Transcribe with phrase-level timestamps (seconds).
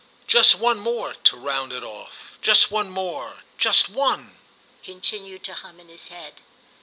[0.25, 4.39] "Just one more—to round it off; just one more, just one,"
[4.81, 6.41] continued to hum in his head.